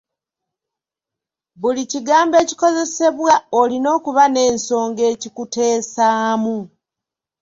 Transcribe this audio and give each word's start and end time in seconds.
Buli 1.61 1.83
kigambo 1.91 2.35
ekikozesebwa 2.43 3.33
olina 3.61 3.89
okuba 3.97 4.23
n'ensonga 4.29 5.03
ekikuteesaamu. 5.13 6.57